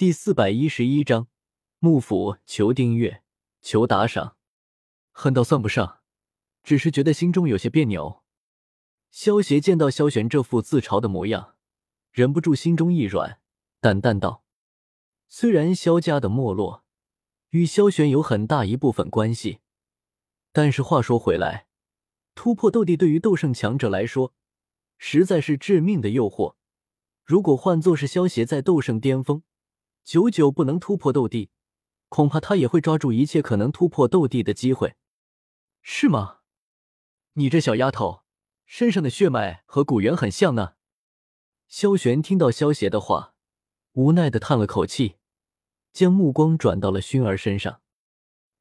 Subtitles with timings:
[0.00, 1.28] 第四百一十一章
[1.78, 3.22] 幕府，求订阅，
[3.60, 4.34] 求打赏。
[5.12, 6.00] 恨倒算不上，
[6.62, 8.22] 只是觉得心中有些别扭。
[9.10, 11.56] 萧协见到萧玄这副自嘲的模样，
[12.12, 13.42] 忍不住心中一软，
[13.78, 14.42] 淡淡道
[15.28, 16.82] ：“虽然萧家的没落
[17.50, 19.58] 与萧玄有很大一部分关系，
[20.50, 21.66] 但是话说回来，
[22.34, 24.32] 突破斗帝对于斗圣强者来说，
[24.96, 26.54] 实在是致命的诱惑。
[27.26, 29.42] 如果换作是萧协在斗圣巅峰，
[30.04, 31.50] 久久不能突破斗帝，
[32.08, 34.96] 恐怕他也会抓住一切可能突破斗帝的机会，
[35.82, 36.38] 是吗？
[37.34, 38.22] 你这小丫头
[38.66, 40.74] 身上的血脉和古元很像呢。
[41.68, 43.34] 萧玄听到萧邪的话，
[43.92, 45.16] 无奈的叹了口气，
[45.92, 47.80] 将目光转到了薰儿身上。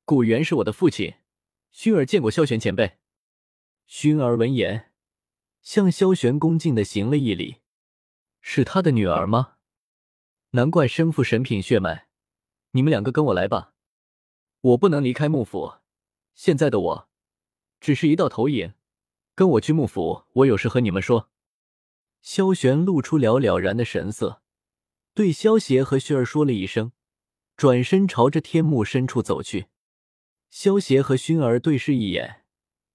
[0.06, 1.16] 古元是我的父亲，
[1.74, 3.00] 薰儿见过萧玄前辈。
[3.88, 4.92] 薰儿闻言，
[5.62, 7.58] 向萧玄恭敬的行了一礼，
[8.42, 9.58] 是他的女儿吗？
[10.52, 12.08] 难怪身负神品血脉，
[12.72, 13.74] 你们两个跟我来吧，
[14.62, 15.76] 我不能离开幕府。
[16.34, 17.10] 现在的我，
[17.80, 18.74] 只是一道投影，
[19.36, 21.30] 跟我去幕府，我有事和你们说。
[22.24, 24.42] 萧玄露出了了然的神色，
[25.14, 26.94] 对萧邪和薰儿说了一声，
[27.56, 29.68] 转身朝着天幕深处走去。
[30.50, 32.44] 萧邪和薰儿对视一眼，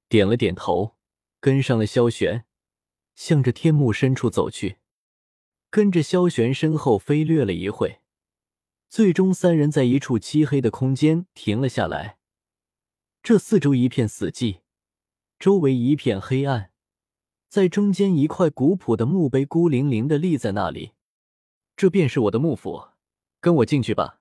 [0.09, 0.97] 点了点头，
[1.39, 2.45] 跟上了萧玄，
[3.15, 4.79] 向着天幕深处走去。
[5.75, 7.99] 跟着萧玄身后飞掠了一会，
[8.89, 12.19] 最终三人在一处漆黑的空间停了下来。
[13.25, 14.61] 这四周一片死寂，
[15.37, 16.71] 周围一片黑暗，
[17.49, 20.93] 在中间一块古朴的墓碑孤零零的立在那里。
[21.77, 22.91] 这便是我的幕府，
[23.41, 24.21] 跟我进去吧。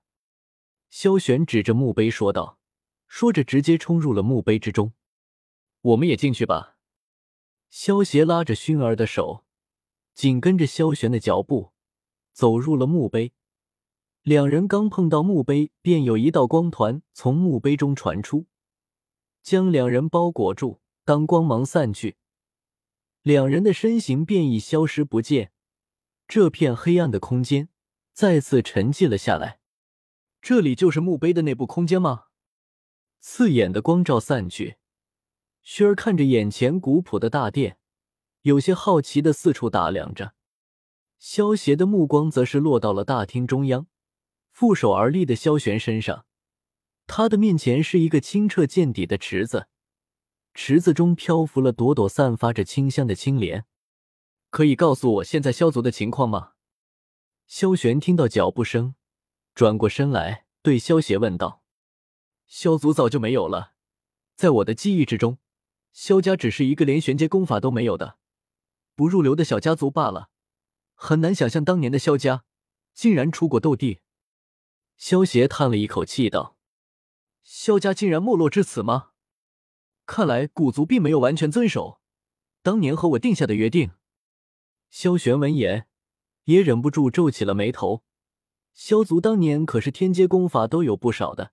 [0.90, 2.58] 萧玄指着墓碑说道，
[3.06, 4.92] 说着直接冲入了墓碑之中。
[5.82, 6.78] 我们也进去吧。
[7.70, 9.44] 萧协拉着熏儿的手。
[10.14, 11.72] 紧跟着萧玄的脚步，
[12.32, 13.32] 走入了墓碑。
[14.22, 18.46] 两人刚碰到墓碑，便有一道光团从墓碑中传出，
[19.42, 20.80] 将两人包裹住。
[21.06, 22.16] 当光芒散去，
[23.20, 25.52] 两人的身形便已消失不见。
[26.26, 27.68] 这片黑暗的空间
[28.14, 29.60] 再次沉寂了下来。
[30.40, 32.28] 这里就是墓碑的内部空间吗？
[33.20, 34.78] 刺眼的光照散去，
[35.62, 37.76] 薰儿看着眼前古朴的大殿。
[38.44, 40.34] 有些好奇的四处打量着，
[41.18, 43.86] 萧邪的目光则是落到了大厅中央，
[44.50, 46.26] 负手而立的萧玄身上。
[47.06, 49.68] 他的面前是一个清澈见底的池子，
[50.52, 53.64] 池子中漂浮了朵朵散发着清香的青莲。
[54.50, 56.52] 可以告诉我现在萧族的情况吗？
[57.46, 58.94] 萧玄听到脚步声，
[59.54, 61.62] 转过身来对萧邪问道
[62.46, 63.72] ：“萧族早就没有了，
[64.36, 65.38] 在我的记忆之中，
[65.94, 68.18] 萧家只是一个连玄阶功法都没有的。”
[68.94, 70.30] 不入流的小家族罢了，
[70.94, 72.44] 很难想象当年的萧家
[72.92, 74.00] 竟然出过斗帝。
[74.96, 76.56] 萧协叹了一口气道
[77.42, 79.10] ：“萧家竟然没落至此吗？
[80.06, 82.00] 看来古族并没有完全遵守
[82.62, 83.90] 当年和我定下的约定。”
[84.90, 85.88] 萧玄闻言
[86.44, 88.04] 也忍不住皱起了眉头。
[88.72, 91.52] 萧族当年可是天阶功法都有不少的，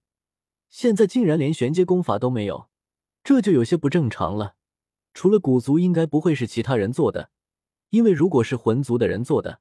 [0.69, 2.69] 现在竟然连玄阶功法都没有，
[3.23, 4.56] 这就有些不正常了。
[5.13, 7.29] 除了古族，应该不会是其他人做的，
[7.89, 9.59] 因为如果是魂族的人做的，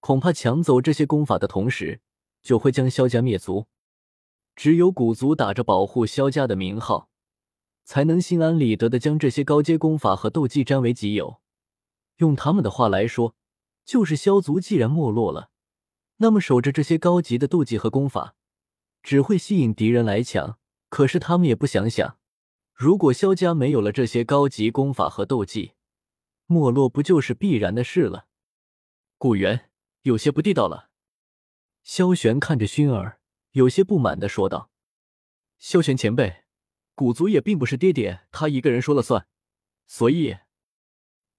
[0.00, 2.00] 恐怕抢走这些功法的同时，
[2.42, 3.66] 就会将萧家灭族。
[4.54, 7.10] 只有古族打着保护萧家的名号，
[7.84, 11.40] 才能心安理得的将这些高阶功法和斗技占为己有。
[12.16, 13.34] 用他们的话来说，
[13.84, 15.50] 就是萧族既然没落了，
[16.16, 18.34] 那么守着这些高级的斗技和功法，
[19.02, 20.58] 只会吸引敌人来抢。
[20.88, 22.16] 可是他们也不想想。
[22.76, 25.72] 如果萧家没有了这些高级功法和斗技，
[26.44, 28.26] 没落不就是必然的事了？
[29.16, 29.70] 古元
[30.02, 30.90] 有些不地道了。
[31.82, 33.22] 萧玄看着薰儿，
[33.52, 34.70] 有些不满的说道
[35.58, 36.44] ：“萧玄前辈，
[36.94, 39.26] 古族也并不是爹爹他一个人说了算，
[39.86, 40.36] 所以……”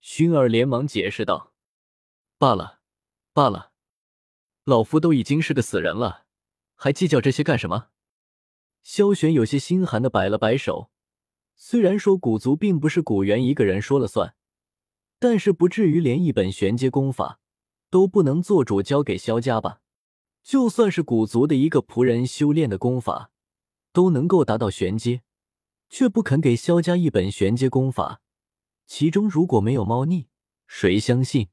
[0.01, 1.53] 薰儿连忙解释道
[2.39, 2.79] ：“罢了，
[3.31, 3.73] 罢了，
[4.63, 6.25] 老夫都已经是个死人了，
[6.73, 7.89] 还计较这些干什么？”
[8.81, 10.89] 萧玄有些心寒的摆了摆手。
[11.59, 14.35] 虽然说古族并不是古元一个人说了算，
[15.17, 17.39] 但是不至于连一本玄阶功法
[17.89, 19.81] 都不能做主交给萧家吧？
[20.43, 23.31] 就算是古族的一个仆人修炼的功法
[23.91, 25.23] 都能够达到玄阶，
[25.89, 28.21] 却不肯给萧家一本玄阶功法，
[28.85, 30.27] 其中如果没有猫腻，
[30.67, 31.49] 谁相信？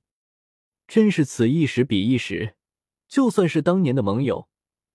[0.87, 2.57] 真是此一时彼一时。
[3.09, 4.49] 就算是当年的盟友，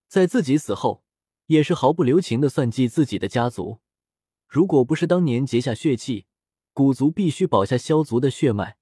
[0.07, 1.03] 在自己死后，
[1.47, 3.79] 也是毫不留情的算计自己的家族。
[4.49, 6.25] 如果不是当年结下血契，
[6.73, 8.77] 古族必须保下萧族的血脉，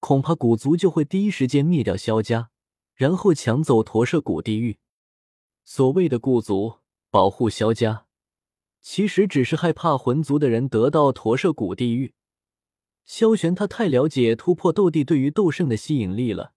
[0.00, 2.48] 恐怕古族就会第一时间灭掉萧家，
[2.94, 4.78] 然后抢走驼舍古地狱。
[5.64, 6.78] 所谓的顾族
[7.10, 8.06] 保护萧家，
[8.80, 12.14] 其实只是害怕魂族的人得到驼舍古地狱。
[13.04, 16.54] 萧玄他太了解突破斗帝对于斗圣的吸引力了，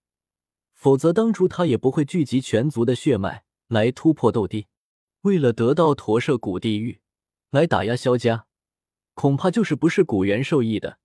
[0.71, 4.67] 否则当初他也不会聚集全族的血脉来突破斗帝。
[5.23, 7.01] 为了得到驼舍古地狱
[7.55, 8.47] 来打压萧家，
[9.13, 10.99] 恐怕就是不是古元受益的。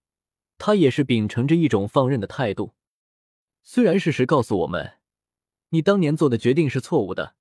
[0.58, 2.74] 他也是秉承着一种放任的态度。
[3.62, 4.98] 虽然事实告诉我们，
[5.68, 7.36] 你当年做的决定是错误的，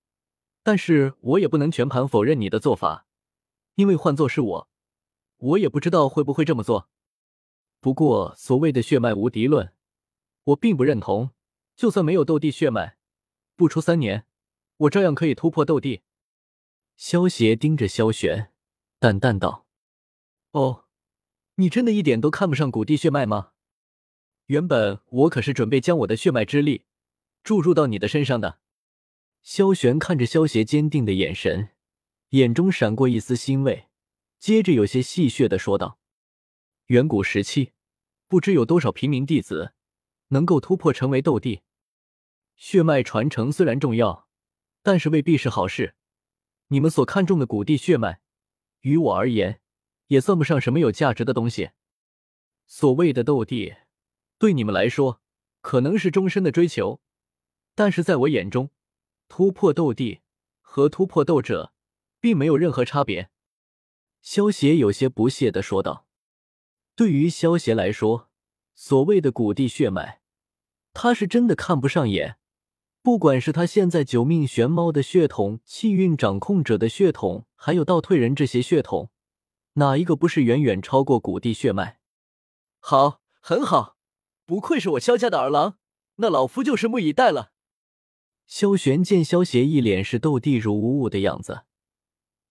[0.62, 3.08] 但是我也不能全盘否认你的做法，
[3.76, 4.70] 因为换做是我，
[5.38, 6.88] 我也不知道会不会这么做。
[7.80, 9.74] 不过所谓的血脉无敌论，
[10.44, 11.32] 我并不认同。
[11.76, 12.98] 就算没有斗帝血脉，
[13.56, 14.28] 不出三年，
[14.78, 16.04] 我照样可以突破斗帝。
[16.96, 18.52] 萧邪盯着萧玄，
[19.00, 19.66] 淡淡道
[20.52, 20.86] ：“哦，
[21.56, 23.54] 你真的一点都看不上古帝血脉吗？”
[24.48, 26.86] 原本我可是准备将我的血脉之力
[27.44, 28.60] 注入到你的身上的。
[29.42, 31.70] 萧玄看着萧邪坚定的眼神，
[32.30, 33.88] 眼中闪过一丝欣慰，
[34.38, 36.00] 接着有些戏谑的说道
[36.88, 37.72] ：“远古时期，
[38.28, 39.74] 不知有多少平民弟子
[40.30, 41.62] 能够突破成为斗帝。
[42.58, 44.28] 血脉传承虽然重要，
[44.84, 45.96] 但是未必是好事。
[46.68, 48.20] 你们所看重的古帝血脉，
[48.82, 49.62] 于我而言，
[50.08, 51.72] 也算不上什么有价值的东西。
[52.66, 53.76] 所谓的斗帝。”
[54.40, 55.22] 对你们来说，
[55.60, 57.02] 可能是终身的追求，
[57.76, 58.72] 但是在我眼中，
[59.28, 60.22] 突破斗帝
[60.62, 61.74] 和突破斗者
[62.22, 63.32] 并没有任何差别。
[64.22, 66.08] 萧邪有些不屑的说道
[66.96, 68.30] ：“对于萧邪来说，
[68.76, 70.22] 所谓的古帝血脉，
[70.94, 72.39] 他是真的看不上眼。
[73.10, 79.10] 不管是他现在九命玄猫的血统、气运掌控者的血统，还有倒退人这些血统，
[79.74, 82.02] 哪一个不是远远超过古帝血脉？
[82.80, 83.98] 好，很好。”
[84.46, 85.80] 不愧是我萧家的儿郎，
[86.18, 87.52] 那老夫就是目以待了。
[88.46, 91.64] 萧玄见萧邪一脸是斗地主无物的样子，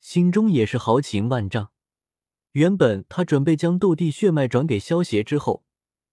[0.01, 1.71] 心中也是豪情万丈。
[2.51, 5.65] 原本他准备将斗帝血脉转给萧邪之后，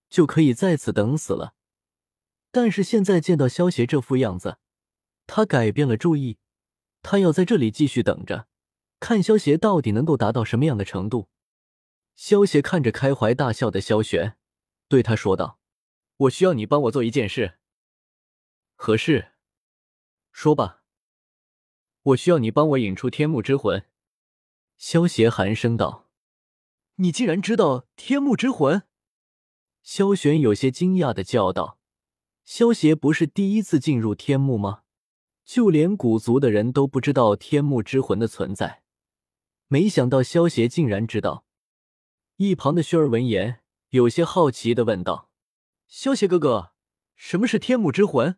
[0.07, 1.54] 就可以在此等死了。
[2.55, 4.59] 但是现在见到萧邪这副样子，
[5.27, 6.37] 他改变了主意，
[7.01, 8.47] 他要在这里继续等着，
[9.01, 11.27] 看萧邪到底能够达到什么样的程度。
[12.15, 14.37] 萧邪看着开怀大笑的萧玄，
[14.87, 15.59] 对他说道。
[16.15, 17.55] 我需要你帮我做一件事。
[18.75, 19.33] 何事？
[20.31, 20.81] 说吧。
[22.03, 23.85] 我需要你帮我引出天幕之魂。
[24.77, 26.07] 萧邪寒声道
[27.03, 28.83] ：“你竟然知道天幕之魂？”
[29.83, 31.79] 萧玄有些惊讶的叫道
[32.45, 34.83] ：“萧邪不是第一次进入天幕吗？
[35.43, 38.83] 就连古族的人都不知道天幕之魂的存在，
[39.67, 41.45] 没想到萧邪竟然知道。”
[42.37, 45.31] 一旁的薰儿闻言，有些好奇的问道。
[45.87, 46.73] 萧邪哥哥，
[47.15, 48.37] 什么是天幕之魂？